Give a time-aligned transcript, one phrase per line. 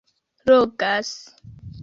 [0.47, 1.13] logas